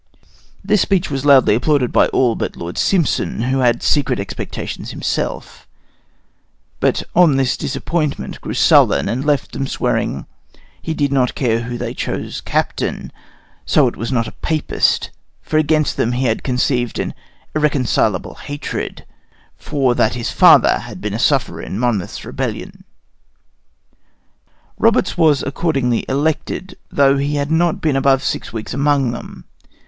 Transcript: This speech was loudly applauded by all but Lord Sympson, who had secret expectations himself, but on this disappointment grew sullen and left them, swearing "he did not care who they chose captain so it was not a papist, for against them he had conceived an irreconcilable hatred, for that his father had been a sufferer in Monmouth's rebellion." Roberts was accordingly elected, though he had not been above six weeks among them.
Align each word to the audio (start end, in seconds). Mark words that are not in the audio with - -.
This 0.63 0.81
speech 0.81 1.11
was 1.11 1.25
loudly 1.25 1.53
applauded 1.53 1.91
by 1.91 2.07
all 2.07 2.33
but 2.33 2.55
Lord 2.55 2.75
Sympson, 2.79 3.43
who 3.43 3.59
had 3.59 3.83
secret 3.83 4.19
expectations 4.19 4.89
himself, 4.89 5.67
but 6.79 7.03
on 7.15 7.35
this 7.35 7.55
disappointment 7.55 8.41
grew 8.41 8.55
sullen 8.55 9.07
and 9.07 9.23
left 9.23 9.51
them, 9.51 9.67
swearing 9.67 10.25
"he 10.81 10.95
did 10.95 11.11
not 11.13 11.35
care 11.35 11.61
who 11.65 11.77
they 11.77 11.93
chose 11.93 12.41
captain 12.43 13.11
so 13.63 13.87
it 13.87 13.95
was 13.95 14.11
not 14.11 14.27
a 14.27 14.31
papist, 14.31 15.11
for 15.39 15.59
against 15.59 15.97
them 15.97 16.13
he 16.13 16.25
had 16.25 16.41
conceived 16.43 16.97
an 16.97 17.13
irreconcilable 17.53 18.33
hatred, 18.33 19.05
for 19.55 19.93
that 19.93 20.15
his 20.15 20.31
father 20.31 20.79
had 20.79 20.99
been 20.99 21.13
a 21.13 21.19
sufferer 21.19 21.61
in 21.61 21.77
Monmouth's 21.77 22.25
rebellion." 22.25 22.85
Roberts 24.79 25.15
was 25.15 25.43
accordingly 25.43 26.03
elected, 26.09 26.75
though 26.91 27.17
he 27.19 27.35
had 27.35 27.51
not 27.51 27.81
been 27.81 27.95
above 27.95 28.23
six 28.23 28.51
weeks 28.51 28.73
among 28.73 29.11
them. 29.11 29.45